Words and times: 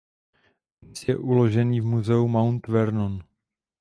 Dnes 0.83 0.99
je 1.07 1.13
uložený 1.29 1.77
v 1.81 1.85
muzeu 1.93 2.23
Mount 2.35 2.63
Vernon. 2.75 3.15